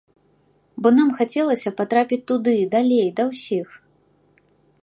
[0.85, 3.67] Бо нам хацелася патрапіць туды, далей, да ўсіх.